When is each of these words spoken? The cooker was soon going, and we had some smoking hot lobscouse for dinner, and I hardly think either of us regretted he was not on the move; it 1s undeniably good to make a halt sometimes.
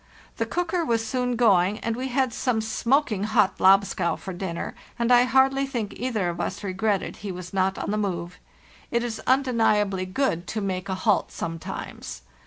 The 0.37 0.47
cooker 0.47 0.83
was 0.83 1.05
soon 1.05 1.35
going, 1.35 1.77
and 1.81 1.95
we 1.95 2.07
had 2.07 2.33
some 2.33 2.59
smoking 2.59 3.25
hot 3.25 3.59
lobscouse 3.59 4.19
for 4.19 4.33
dinner, 4.33 4.73
and 4.97 5.11
I 5.11 5.25
hardly 5.25 5.67
think 5.67 5.93
either 5.95 6.27
of 6.27 6.41
us 6.41 6.63
regretted 6.63 7.17
he 7.17 7.31
was 7.31 7.53
not 7.53 7.77
on 7.77 7.91
the 7.91 7.99
move; 7.99 8.39
it 8.89 9.03
1s 9.03 9.19
undeniably 9.27 10.07
good 10.07 10.47
to 10.47 10.59
make 10.59 10.89
a 10.89 10.95
halt 10.95 11.31
sometimes. 11.31 12.23